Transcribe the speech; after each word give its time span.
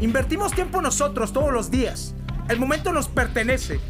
Invertimos 0.00 0.52
tiempo 0.52 0.80
nosotros 0.80 1.30
todos 1.30 1.52
los 1.52 1.70
días. 1.70 2.14
El 2.48 2.58
momento 2.58 2.90
nos 2.90 3.06
pertenece. 3.06 3.80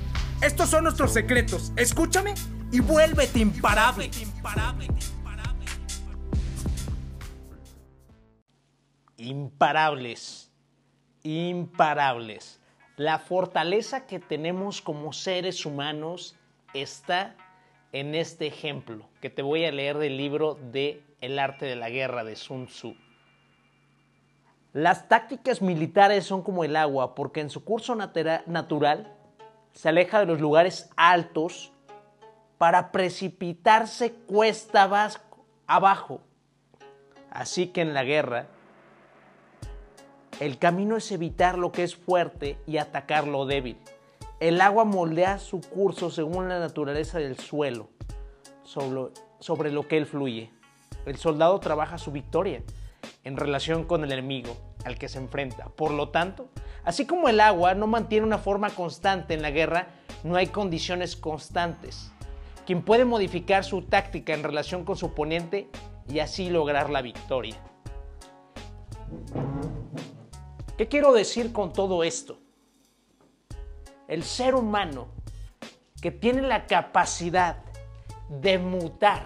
Estos 0.43 0.69
son 0.69 0.83
nuestros 0.83 1.13
secretos. 1.13 1.73
Escúchame 1.77 2.35
y 2.73 2.81
vuélvete 2.81 3.39
imparable. 3.39 4.11
Imparables. 9.19 10.51
Imparables. 11.23 12.61
La 12.97 13.21
fortaleza 13.21 14.07
que 14.07 14.19
tenemos 14.19 14.83
como 14.83 15.13
seres 15.13 15.65
humanos 15.65 16.35
está 16.75 17.37
en 17.93 18.17
este 18.17 18.49
ejemplo 18.49 19.09
que 19.21 19.31
te 19.31 19.43
voy 19.43 19.65
a 19.65 19.71
leer 19.71 19.99
del 19.99 20.17
libro 20.17 20.59
de 20.73 21.05
El 21.21 21.39
arte 21.39 21.67
de 21.67 21.77
la 21.77 21.89
guerra 21.89 22.25
de 22.25 22.35
Sun 22.35 22.67
Tzu. 22.67 22.97
Las 24.73 25.09
tácticas 25.09 25.63
militares 25.63 26.25
son 26.25 26.43
como 26.43 26.63
el 26.63 26.77
agua 26.77 27.15
porque 27.15 27.41
en 27.41 27.51
su 27.51 27.65
curso 27.65 27.97
natural 27.97 29.13
se 29.73 29.89
aleja 29.89 30.21
de 30.21 30.27
los 30.27 30.41
lugares 30.41 30.91
altos 30.97 31.73
para 32.57 32.93
precipitarse 32.93 34.13
cuesta 34.13 34.89
abajo. 35.67 36.21
Así 37.31 37.69
que 37.69 37.81
en 37.81 37.95
la 37.95 38.05
guerra, 38.05 38.47
el 40.41 40.59
camino 40.59 40.97
es 40.97 41.11
evitar 41.11 41.59
lo 41.59 41.73
que 41.73 41.83
es 41.83 41.97
fuerte 41.97 42.59
y 42.67 42.77
atacar 42.77 43.27
lo 43.27 43.47
débil. 43.47 43.77
El 44.39 44.61
agua 44.61 44.85
moldea 44.85 45.39
su 45.39 45.61
curso 45.61 46.11
según 46.11 46.49
la 46.49 46.61
naturaleza 46.61 47.19
del 47.19 47.39
suelo, 47.39 47.89
sobre, 48.63 49.73
lo 49.73 49.89
que 49.89 49.97
él 49.97 50.07
fluye. 50.07 50.51
El 51.07 51.17
soldado 51.17 51.59
trabaja 51.61 51.99
su 51.99 52.13
victoria 52.13 52.63
en 53.25 53.37
relación 53.37 53.85
con 53.85 54.05
el 54.05 54.13
enemigo 54.13 54.57
al 54.85 54.99
que 54.99 55.09
se 55.09 55.19
enfrenta. 55.19 55.67
Por 55.67 55.91
lo 55.91 56.09
tanto, 56.09 56.49
así 56.85 57.07
como 57.07 57.29
el 57.29 57.41
agua 57.41 57.75
no 57.75 57.87
mantiene 57.87 58.27
una 58.27 58.39
forma 58.39 58.71
constante 58.71 59.35
en 59.35 59.43
la 59.43 59.51
guerra, 59.51 59.89
no 60.25 60.37
hay 60.37 60.49
condiciones 60.49 61.17
constantes. 61.17 62.13
Quien 62.67 62.83
puede 62.83 63.05
modificar 63.05 63.65
su 63.65 63.83
táctica 63.83 64.35
en 64.35 64.43
relación 64.43 64.85
con 64.85 64.97
su 64.97 65.07
oponente 65.07 65.69
y 66.09 66.21
así 66.21 66.51
lograr 66.51 66.91
la 66.91 67.03
victoria. 67.03 67.57
¿Qué 70.77 70.89
quiero 70.89 71.13
decir 71.13 71.53
con 71.53 71.73
todo 71.73 72.05
esto? 72.05 72.39
El 74.09 74.23
ser 74.25 74.55
humano 74.55 75.09
que 76.01 76.11
tiene 76.11 76.43
la 76.43 76.67
capacidad 76.67 77.59
de 78.29 78.59
mutar, 78.59 79.23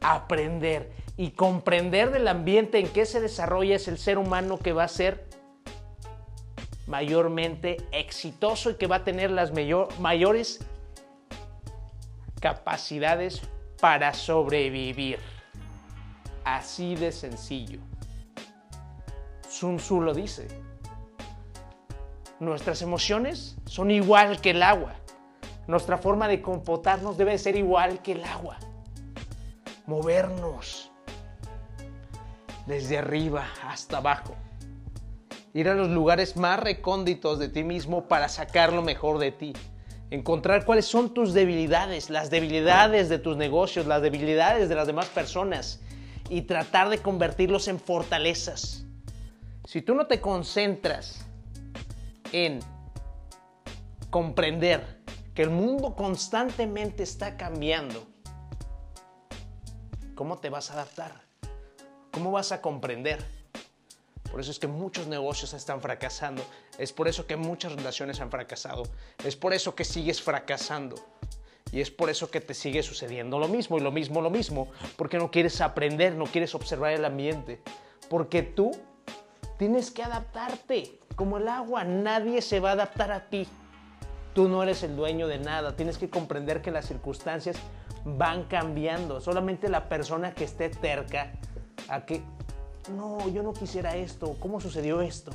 aprender 0.00 0.92
y 1.16 1.30
comprender 1.30 2.10
del 2.10 2.28
ambiente 2.28 2.78
en 2.78 2.88
que 2.88 3.06
se 3.06 3.20
desarrolla 3.20 3.76
es 3.76 3.88
el 3.88 3.98
ser 3.98 4.18
humano 4.18 4.58
que 4.58 4.72
va 4.72 4.84
a 4.84 4.88
ser 4.88 5.24
mayormente 6.86 7.78
exitoso 7.90 8.70
y 8.70 8.74
que 8.74 8.86
va 8.86 8.96
a 8.96 9.04
tener 9.04 9.30
las 9.30 9.52
mayores 9.98 10.60
capacidades 12.40 13.42
para 13.80 14.12
sobrevivir. 14.14 15.18
Así 16.44 16.94
de 16.94 17.10
sencillo. 17.10 17.80
Sun 19.48 19.78
Tzu 19.78 20.00
lo 20.00 20.14
dice. 20.14 20.46
Nuestras 22.38 22.82
emociones 22.82 23.56
son 23.64 23.90
igual 23.90 24.40
que 24.40 24.50
el 24.50 24.62
agua. 24.62 24.94
Nuestra 25.66 25.98
forma 25.98 26.28
de 26.28 26.42
comportarnos 26.42 27.16
debe 27.16 27.38
ser 27.38 27.56
igual 27.56 28.00
que 28.02 28.12
el 28.12 28.24
agua. 28.24 28.58
Movernos 29.86 30.92
desde 32.66 32.98
arriba 32.98 33.46
hasta 33.62 33.98
abajo. 33.98 34.34
Ir 35.54 35.68
a 35.68 35.74
los 35.74 35.88
lugares 35.88 36.36
más 36.36 36.60
recónditos 36.60 37.38
de 37.38 37.48
ti 37.48 37.64
mismo 37.64 38.08
para 38.08 38.28
sacar 38.28 38.72
lo 38.72 38.82
mejor 38.82 39.18
de 39.18 39.32
ti. 39.32 39.52
Encontrar 40.10 40.64
cuáles 40.64 40.86
son 40.86 41.14
tus 41.14 41.32
debilidades, 41.32 42.10
las 42.10 42.30
debilidades 42.30 43.08
de 43.08 43.18
tus 43.18 43.36
negocios, 43.36 43.86
las 43.86 44.02
debilidades 44.02 44.68
de 44.68 44.74
las 44.74 44.86
demás 44.86 45.06
personas 45.06 45.80
y 46.28 46.42
tratar 46.42 46.90
de 46.90 46.98
convertirlos 46.98 47.68
en 47.68 47.80
fortalezas. 47.80 48.84
Si 49.64 49.82
tú 49.82 49.94
no 49.94 50.06
te 50.06 50.20
concentras 50.20 51.24
en 52.32 52.60
comprender 54.10 55.02
que 55.34 55.42
el 55.42 55.50
mundo 55.50 55.96
constantemente 55.96 57.02
está 57.02 57.36
cambiando, 57.36 58.06
¿cómo 60.14 60.38
te 60.38 60.50
vas 60.50 60.70
a 60.70 60.74
adaptar? 60.74 61.25
¿Cómo 62.16 62.32
vas 62.32 62.50
a 62.50 62.62
comprender? 62.62 63.22
Por 64.30 64.40
eso 64.40 64.50
es 64.50 64.58
que 64.58 64.66
muchos 64.66 65.06
negocios 65.06 65.52
están 65.52 65.82
fracasando. 65.82 66.42
Es 66.78 66.90
por 66.90 67.08
eso 67.08 67.26
que 67.26 67.36
muchas 67.36 67.72
relaciones 67.72 68.22
han 68.22 68.30
fracasado. 68.30 68.84
Es 69.22 69.36
por 69.36 69.52
eso 69.52 69.74
que 69.74 69.84
sigues 69.84 70.22
fracasando. 70.22 70.96
Y 71.72 71.82
es 71.82 71.90
por 71.90 72.08
eso 72.08 72.30
que 72.30 72.40
te 72.40 72.54
sigue 72.54 72.82
sucediendo 72.82 73.38
lo 73.38 73.48
mismo 73.48 73.76
y 73.76 73.82
lo 73.82 73.92
mismo, 73.92 74.22
lo 74.22 74.30
mismo. 74.30 74.70
Porque 74.96 75.18
no 75.18 75.30
quieres 75.30 75.60
aprender, 75.60 76.14
no 76.14 76.24
quieres 76.24 76.54
observar 76.54 76.92
el 76.92 77.04
ambiente. 77.04 77.60
Porque 78.08 78.40
tú 78.42 78.70
tienes 79.58 79.90
que 79.90 80.02
adaptarte. 80.02 80.98
Como 81.16 81.36
el 81.36 81.46
agua, 81.48 81.84
nadie 81.84 82.40
se 82.40 82.60
va 82.60 82.70
a 82.70 82.72
adaptar 82.72 83.12
a 83.12 83.28
ti. 83.28 83.46
Tú 84.32 84.48
no 84.48 84.62
eres 84.62 84.82
el 84.82 84.96
dueño 84.96 85.28
de 85.28 85.36
nada. 85.36 85.76
Tienes 85.76 85.98
que 85.98 86.08
comprender 86.08 86.62
que 86.62 86.70
las 86.70 86.86
circunstancias 86.86 87.58
van 88.06 88.44
cambiando. 88.44 89.20
Solamente 89.20 89.68
la 89.68 89.90
persona 89.90 90.32
que 90.32 90.44
esté 90.44 90.70
terca 90.70 91.34
a 91.88 92.04
que, 92.04 92.22
no, 92.94 93.28
yo 93.28 93.42
no 93.42 93.52
quisiera 93.52 93.96
esto, 93.96 94.36
¿cómo 94.40 94.60
sucedió 94.60 95.00
esto? 95.00 95.32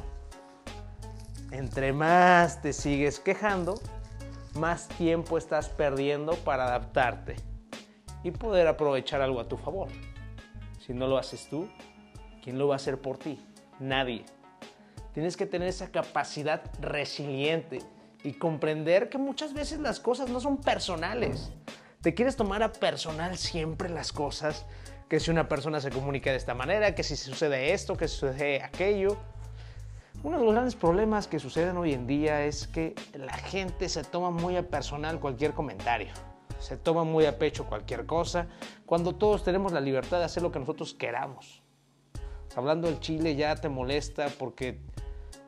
Entre 1.52 1.92
más 1.92 2.62
te 2.62 2.74
sigues 2.74 3.20
quejando, 3.20 3.80
más 4.56 4.88
tiempo 4.88 5.38
estás 5.38 5.70
perdiendo 5.70 6.36
para 6.36 6.66
adaptarte 6.66 7.36
y 8.24 8.32
poder 8.32 8.68
aprovechar 8.68 9.22
algo 9.22 9.40
a 9.40 9.48
tu 9.48 9.58
favor. 9.58 9.90
Si 10.86 10.94
no 10.94 11.08
lo 11.08 11.18
haces 11.18 11.48
tú, 11.50 11.68
¿quién 12.44 12.58
lo 12.58 12.68
va 12.68 12.76
a 12.76 12.78
hacer 12.78 13.00
por 13.02 13.18
ti? 13.18 13.46
Nadie. 13.80 14.26
Tienes 15.14 15.36
que 15.36 15.46
tener 15.46 15.68
esa 15.68 15.92
capacidad 15.92 16.64
resiliente 16.80 17.80
y 18.24 18.34
comprender 18.34 19.10
que 19.10 19.18
muchas 19.18 19.54
veces 19.54 19.80
las 19.80 20.00
cosas 20.00 20.30
no 20.30 20.40
son 20.40 20.58
personales. 20.58 21.52
Te 22.02 22.14
quieres 22.14 22.36
tomar 22.36 22.64
a 22.64 22.72
personal 22.72 23.38
siempre 23.38 23.90
las 23.90 24.12
cosas 24.12 24.66
que 25.12 25.20
si 25.20 25.30
una 25.30 25.50
persona 25.50 25.82
se 25.82 25.90
comunica 25.90 26.32
de 26.32 26.38
esta 26.38 26.54
manera, 26.54 26.96
que 26.96 27.04
si 27.04 27.18
sucede 27.18 27.74
esto, 27.74 27.98
que 27.98 28.08
sucede 28.08 28.64
aquello. 28.64 29.18
Uno 30.24 30.40
de 30.40 30.46
los 30.46 30.54
grandes 30.54 30.76
problemas 30.76 31.28
que 31.28 31.38
suceden 31.38 31.76
hoy 31.76 31.92
en 31.92 32.08
día 32.08 32.46
es 32.46 32.66
que 32.66 32.96
la 33.16 33.34
gente 33.34 33.90
se 33.90 34.06
toma 34.06 34.30
muy 34.30 34.56
a 34.56 34.70
personal 34.70 35.20
cualquier 35.20 35.52
comentario, 35.52 36.14
se 36.60 36.78
toma 36.78 37.04
muy 37.04 37.26
a 37.26 37.38
pecho 37.38 37.66
cualquier 37.66 38.06
cosa, 38.06 38.48
cuando 38.86 39.14
todos 39.14 39.44
tenemos 39.44 39.74
la 39.74 39.82
libertad 39.82 40.20
de 40.20 40.24
hacer 40.24 40.44
lo 40.44 40.52
que 40.54 40.60
nosotros 40.60 40.94
queramos. 40.94 41.62
Hablando 42.56 42.88
del 42.88 43.02
Chile 43.02 43.36
ya 43.36 43.54
te 43.58 43.68
molesta 43.68 44.28
porque 44.40 44.80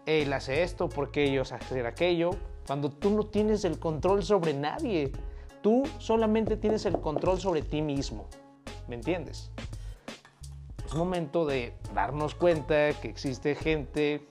él 0.05 0.33
hace 0.33 0.63
esto, 0.63 0.89
porque 0.89 1.23
ellos 1.23 1.53
hacen 1.53 1.85
aquello, 1.85 2.31
cuando 2.67 2.89
tú 2.89 3.11
no 3.11 3.27
tienes 3.27 3.63
el 3.63 3.79
control 3.79 4.23
sobre 4.23 4.53
nadie, 4.53 5.13
tú 5.61 5.83
solamente 5.99 6.57
tienes 6.57 6.85
el 6.85 6.99
control 6.99 7.39
sobre 7.39 7.61
ti 7.61 7.81
mismo. 7.81 8.27
¿Me 8.87 8.95
entiendes? 8.95 9.51
Es 10.85 10.93
momento 10.95 11.45
de 11.45 11.73
darnos 11.93 12.35
cuenta 12.35 12.93
que 12.93 13.09
existe 13.09 13.55
gente, 13.55 14.27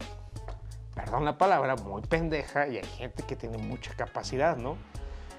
perdón 0.95 1.25
la 1.25 1.39
palabra, 1.39 1.77
muy 1.77 2.03
pendeja 2.03 2.69
y 2.69 2.77
hay 2.77 2.85
gente 2.85 3.23
que 3.25 3.37
tiene 3.37 3.59
mucha 3.59 3.95
capacidad, 3.95 4.57
¿no? 4.57 4.77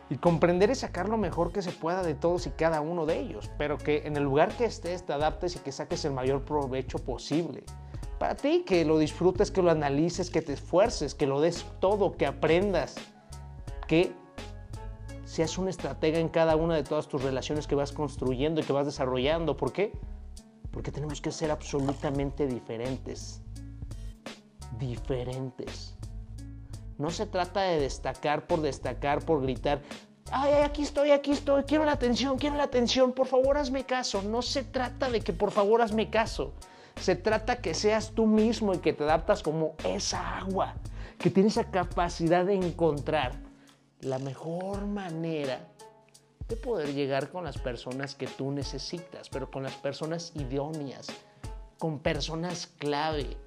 Y 0.09 0.17
comprender 0.17 0.69
y 0.69 0.75
sacar 0.75 1.07
lo 1.07 1.17
mejor 1.17 1.51
que 1.51 1.61
se 1.61 1.71
pueda 1.71 2.03
de 2.03 2.13
todos 2.13 2.45
y 2.47 2.51
cada 2.51 2.81
uno 2.81 3.05
de 3.05 3.19
ellos, 3.19 3.49
pero 3.57 3.77
que 3.77 4.05
en 4.05 4.17
el 4.17 4.23
lugar 4.23 4.49
que 4.57 4.65
estés 4.65 5.05
te 5.05 5.13
adaptes 5.13 5.55
y 5.55 5.59
que 5.59 5.71
saques 5.71 6.03
el 6.05 6.11
mayor 6.11 6.43
provecho 6.43 6.99
posible. 6.99 7.63
Para 8.19 8.35
ti, 8.35 8.63
que 8.65 8.85
lo 8.85 8.97
disfrutes, 8.97 9.51
que 9.51 9.61
lo 9.61 9.71
analices, 9.71 10.29
que 10.29 10.41
te 10.41 10.53
esfuerces, 10.53 11.15
que 11.15 11.27
lo 11.27 11.41
des 11.41 11.65
todo, 11.79 12.15
que 12.15 12.25
aprendas, 12.25 12.95
que 13.87 14.13
seas 15.33 15.57
un 15.57 15.67
estratega 15.67 16.19
en 16.19 16.29
cada 16.29 16.55
una 16.55 16.75
de 16.75 16.83
todas 16.83 17.07
tus 17.07 17.23
relaciones 17.23 17.65
que 17.65 17.73
vas 17.73 17.91
construyendo 17.91 18.61
y 18.61 18.63
que 18.63 18.71
vas 18.71 18.85
desarrollando. 18.85 19.57
¿Por 19.57 19.73
qué? 19.73 19.91
Porque 20.69 20.91
tenemos 20.91 21.21
que 21.21 21.31
ser 21.31 21.49
absolutamente 21.49 22.45
diferentes. 22.45 23.41
diferentes. 24.77 25.95
No 26.99 27.09
se 27.09 27.25
trata 27.25 27.61
de 27.61 27.79
destacar 27.79 28.45
por 28.45 28.61
destacar, 28.61 29.25
por 29.25 29.41
gritar, 29.41 29.81
ay, 30.31 30.53
aquí 30.63 30.83
estoy, 30.83 31.09
aquí 31.09 31.31
estoy, 31.31 31.63
quiero 31.63 31.83
la 31.83 31.93
atención, 31.93 32.37
quiero 32.37 32.55
la 32.55 32.65
atención, 32.65 33.11
por 33.11 33.25
favor 33.25 33.57
hazme 33.57 33.85
caso. 33.85 34.21
No 34.21 34.43
se 34.43 34.63
trata 34.63 35.09
de 35.09 35.21
que 35.21 35.33
por 35.33 35.49
favor 35.49 35.81
hazme 35.81 36.11
caso. 36.11 36.53
Se 37.01 37.15
trata 37.15 37.55
que 37.55 37.73
seas 37.73 38.11
tú 38.11 38.27
mismo 38.27 38.75
y 38.75 38.77
que 38.77 38.93
te 38.93 39.03
adaptas 39.03 39.41
como 39.41 39.73
esa 39.83 40.37
agua, 40.37 40.75
que 41.17 41.31
tienes 41.31 41.57
esa 41.57 41.71
capacidad 41.71 42.45
de 42.45 42.53
encontrar 42.53 43.52
la 44.03 44.19
mejor 44.19 44.85
manera 44.85 45.67
de 46.47 46.55
poder 46.57 46.93
llegar 46.93 47.29
con 47.29 47.43
las 47.43 47.57
personas 47.57 48.15
que 48.15 48.27
tú 48.27 48.51
necesitas, 48.51 49.29
pero 49.29 49.49
con 49.49 49.63
las 49.63 49.73
personas 49.73 50.33
idóneas, 50.35 51.07
con 51.77 51.99
personas 51.99 52.67
clave. 52.77 53.37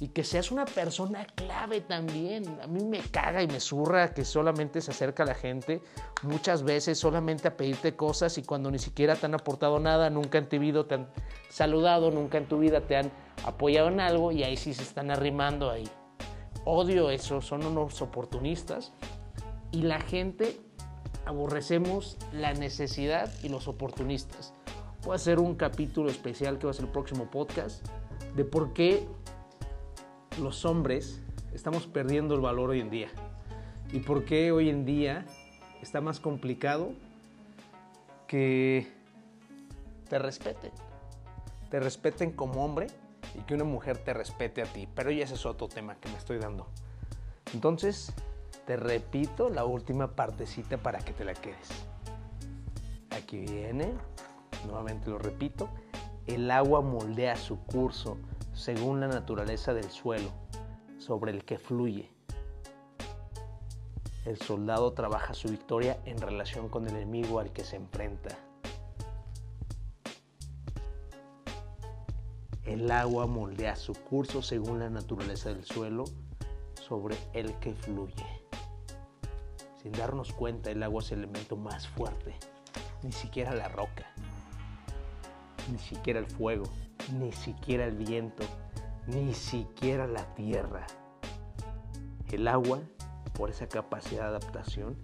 Y 0.00 0.08
que 0.08 0.22
seas 0.22 0.52
una 0.52 0.64
persona 0.64 1.26
clave 1.26 1.80
también. 1.80 2.60
A 2.62 2.68
mí 2.68 2.84
me 2.84 3.00
caga 3.00 3.42
y 3.42 3.48
me 3.48 3.58
zurra 3.58 4.14
que 4.14 4.24
solamente 4.24 4.80
se 4.80 4.92
acerca 4.92 5.24
a 5.24 5.26
la 5.26 5.34
gente 5.34 5.82
muchas 6.22 6.62
veces 6.62 6.98
solamente 6.98 7.48
a 7.48 7.56
pedirte 7.56 7.96
cosas 7.96 8.38
y 8.38 8.44
cuando 8.44 8.70
ni 8.70 8.78
siquiera 8.78 9.16
te 9.16 9.26
han 9.26 9.34
aportado 9.34 9.80
nada, 9.80 10.08
nunca 10.08 10.38
en 10.38 10.48
tu 10.48 10.58
vida 10.60 10.86
te 10.86 10.94
han 10.94 11.08
saludado, 11.48 12.12
nunca 12.12 12.38
en 12.38 12.46
tu 12.46 12.58
vida 12.58 12.80
te 12.80 12.96
han 12.96 13.10
apoyado 13.44 13.88
en 13.88 13.98
algo 13.98 14.30
y 14.30 14.44
ahí 14.44 14.56
sí 14.56 14.72
se 14.72 14.82
están 14.82 15.10
arrimando 15.10 15.68
ahí. 15.68 15.88
Odio 16.64 17.10
eso, 17.10 17.40
son 17.40 17.66
unos 17.66 18.00
oportunistas 18.00 18.92
y 19.72 19.82
la 19.82 20.00
gente 20.00 20.58
aborrecemos 21.26 22.16
la 22.32 22.54
necesidad 22.54 23.32
y 23.42 23.48
los 23.48 23.68
oportunistas. 23.68 24.54
Voy 25.02 25.12
a 25.12 25.16
hacer 25.16 25.38
un 25.38 25.54
capítulo 25.54 26.10
especial 26.10 26.58
que 26.58 26.66
va 26.66 26.70
a 26.70 26.74
ser 26.74 26.86
el 26.86 26.90
próximo 26.90 27.30
podcast 27.30 27.86
de 28.34 28.44
por 28.44 28.72
qué 28.72 29.06
los 30.40 30.64
hombres 30.64 31.20
estamos 31.52 31.86
perdiendo 31.86 32.34
el 32.34 32.40
valor 32.40 32.70
hoy 32.70 32.80
en 32.80 32.90
día 32.90 33.08
y 33.92 34.00
por 34.00 34.24
qué 34.24 34.52
hoy 34.52 34.68
en 34.68 34.84
día 34.84 35.26
está 35.82 36.00
más 36.00 36.20
complicado 36.20 36.92
que 38.26 38.88
te 40.08 40.18
respeten. 40.18 40.70
Te 41.70 41.80
respeten 41.80 42.32
como 42.32 42.64
hombre 42.64 42.86
y 43.34 43.40
que 43.42 43.54
una 43.54 43.64
mujer 43.64 43.98
te 43.98 44.14
respete 44.14 44.62
a 44.62 44.66
ti. 44.66 44.88
Pero 44.94 45.10
ya 45.10 45.24
ese 45.24 45.34
es 45.34 45.46
otro 45.46 45.68
tema 45.68 45.96
que 45.96 46.08
me 46.08 46.16
estoy 46.16 46.38
dando. 46.38 46.66
Entonces, 47.52 48.12
te 48.68 48.76
repito 48.76 49.48
la 49.48 49.64
última 49.64 50.14
partecita 50.14 50.76
para 50.76 50.98
que 50.98 51.14
te 51.14 51.24
la 51.24 51.32
quedes. 51.32 51.70
Aquí 53.08 53.38
viene, 53.38 53.94
nuevamente 54.66 55.08
lo 55.08 55.16
repito, 55.16 55.70
el 56.26 56.50
agua 56.50 56.82
moldea 56.82 57.34
su 57.36 57.64
curso 57.64 58.18
según 58.52 59.00
la 59.00 59.08
naturaleza 59.08 59.72
del 59.72 59.88
suelo 59.90 60.28
sobre 60.98 61.32
el 61.32 61.46
que 61.46 61.56
fluye. 61.56 62.10
El 64.26 64.36
soldado 64.36 64.92
trabaja 64.92 65.32
su 65.32 65.48
victoria 65.48 65.98
en 66.04 66.20
relación 66.20 66.68
con 66.68 66.86
el 66.86 66.94
enemigo 66.94 67.40
al 67.40 67.50
que 67.54 67.64
se 67.64 67.76
enfrenta. 67.76 68.36
El 72.64 72.90
agua 72.90 73.26
moldea 73.26 73.76
su 73.76 73.94
curso 73.94 74.42
según 74.42 74.78
la 74.78 74.90
naturaleza 74.90 75.48
del 75.48 75.64
suelo 75.64 76.04
sobre 76.86 77.16
el 77.32 77.54
que 77.60 77.72
fluye. 77.72 78.37
Sin 79.82 79.92
darnos 79.92 80.32
cuenta, 80.32 80.70
el 80.70 80.82
agua 80.82 81.02
es 81.02 81.12
el 81.12 81.20
elemento 81.20 81.56
más 81.56 81.86
fuerte. 81.88 82.34
Ni 83.02 83.12
siquiera 83.12 83.54
la 83.54 83.68
roca, 83.68 84.06
ni 85.70 85.78
siquiera 85.78 86.18
el 86.18 86.26
fuego, 86.26 86.64
ni 87.18 87.30
siquiera 87.30 87.84
el 87.84 87.96
viento, 87.96 88.44
ni 89.06 89.32
siquiera 89.34 90.08
la 90.08 90.34
tierra. 90.34 90.84
El 92.32 92.48
agua, 92.48 92.80
por 93.34 93.50
esa 93.50 93.68
capacidad 93.68 94.22
de 94.22 94.28
adaptación, 94.36 94.96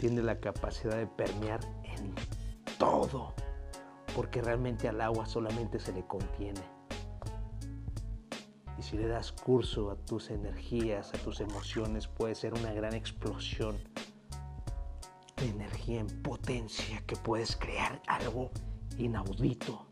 tiene 0.00 0.22
la 0.22 0.40
capacidad 0.40 0.96
de 0.96 1.06
permear 1.06 1.60
en 1.84 2.14
todo, 2.78 3.34
porque 4.14 4.40
realmente 4.40 4.88
al 4.88 5.02
agua 5.02 5.26
solamente 5.26 5.78
se 5.78 5.92
le 5.92 6.06
contiene. 6.06 6.62
Y 8.78 8.82
si 8.82 8.96
le 8.96 9.08
das 9.08 9.32
curso 9.32 9.90
a 9.90 9.96
tus 9.96 10.30
energías, 10.30 11.12
a 11.14 11.18
tus 11.18 11.40
emociones, 11.40 12.08
puede 12.08 12.34
ser 12.34 12.54
una 12.54 12.72
gran 12.72 12.94
explosión 12.94 13.76
energía 15.86 16.00
en 16.00 16.22
potencia 16.22 17.02
que 17.06 17.16
puedes 17.16 17.56
crear 17.56 18.00
algo 18.06 18.50
inaudito 18.98 19.86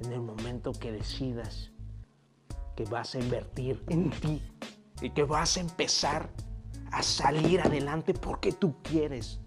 en 0.00 0.12
el 0.12 0.20
momento 0.20 0.72
que 0.72 0.92
decidas 0.92 1.70
que 2.76 2.84
vas 2.84 3.14
a 3.14 3.20
invertir 3.20 3.82
en 3.88 4.10
ti 4.10 4.42
y 5.00 5.10
que 5.10 5.24
vas 5.24 5.56
a 5.56 5.60
empezar 5.60 6.30
a 6.90 7.02
salir 7.02 7.60
adelante 7.60 8.14
porque 8.14 8.52
tú 8.52 8.76
quieres, 8.82 9.40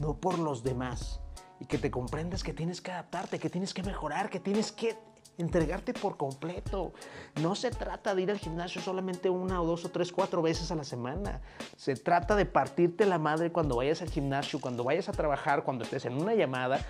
no 0.00 0.18
por 0.18 0.38
los 0.38 0.62
demás. 0.62 1.20
Y 1.58 1.64
que 1.64 1.78
te 1.78 1.90
comprendas 1.90 2.42
que 2.42 2.52
tienes 2.52 2.82
que 2.82 2.90
adaptarte, 2.90 3.38
que 3.38 3.48
tienes 3.48 3.72
que 3.72 3.82
mejorar, 3.82 4.28
que 4.28 4.40
tienes 4.40 4.72
que 4.72 4.98
entregarte 5.38 5.92
por 5.92 6.16
completo. 6.16 6.92
No 7.40 7.54
se 7.54 7.70
trata 7.70 8.14
de 8.14 8.22
ir 8.22 8.30
al 8.30 8.38
gimnasio 8.38 8.80
solamente 8.80 9.30
una 9.30 9.60
o 9.60 9.66
dos 9.66 9.84
o 9.84 9.90
tres, 9.90 10.12
cuatro 10.12 10.42
veces 10.42 10.70
a 10.70 10.74
la 10.74 10.84
semana. 10.84 11.40
Se 11.76 11.94
trata 11.94 12.36
de 12.36 12.46
partirte 12.46 13.06
la 13.06 13.18
madre 13.18 13.52
cuando 13.52 13.76
vayas 13.76 14.02
al 14.02 14.10
gimnasio, 14.10 14.60
cuando 14.60 14.84
vayas 14.84 15.08
a 15.08 15.12
trabajar, 15.12 15.64
cuando 15.64 15.84
estés 15.84 16.04
en 16.06 16.20
una 16.20 16.34
llamada, 16.34 16.80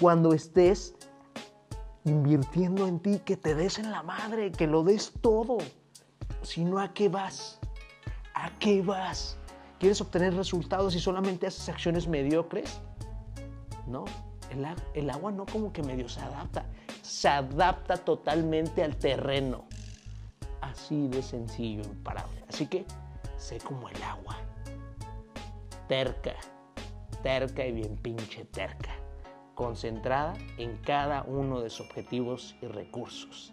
cuando 0.00 0.32
estés 0.32 0.94
invirtiendo 2.04 2.86
en 2.86 3.00
ti, 3.00 3.20
que 3.24 3.36
te 3.36 3.54
des 3.54 3.78
en 3.78 3.90
la 3.90 4.02
madre, 4.02 4.52
que 4.52 4.66
lo 4.66 4.84
des 4.84 5.12
todo. 5.20 5.58
Si 6.42 6.64
no, 6.64 6.78
¿a 6.78 6.94
qué 6.94 7.08
vas? 7.08 7.58
¿A 8.34 8.50
qué 8.58 8.82
vas? 8.82 9.36
¿Quieres 9.80 10.00
obtener 10.00 10.34
resultados 10.34 10.94
y 10.94 11.00
solamente 11.00 11.46
haces 11.46 11.68
acciones 11.68 12.06
mediocres? 12.06 12.80
No, 13.86 14.04
el, 14.94 15.10
agua 15.10 15.32
no 15.32 15.46
como 15.46 15.72
que 15.72 15.82
medio 15.82 16.08
se 16.08 16.20
adapta 16.20 16.66
adapta 17.26 17.96
totalmente 17.96 18.82
al 18.82 18.96
terreno. 18.96 19.64
Así 20.60 21.08
de 21.08 21.22
sencillo, 21.22 21.82
imparable. 21.82 22.44
Así 22.48 22.66
que 22.66 22.84
sé 23.36 23.58
como 23.58 23.88
el 23.88 24.02
agua. 24.02 24.36
Terca, 25.88 26.34
terca 27.22 27.64
y 27.64 27.72
bien 27.72 27.96
pinche 27.96 28.44
terca. 28.44 28.94
Concentrada 29.54 30.34
en 30.58 30.76
cada 30.78 31.22
uno 31.22 31.60
de 31.60 31.70
sus 31.70 31.86
objetivos 31.86 32.56
y 32.60 32.66
recursos. 32.66 33.52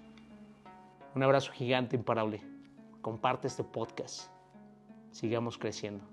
Un 1.15 1.23
abrazo 1.23 1.51
gigante, 1.51 1.95
imparable. 1.95 2.41
Comparte 3.01 3.47
este 3.47 3.63
podcast. 3.63 4.29
Sigamos 5.11 5.57
creciendo. 5.57 6.12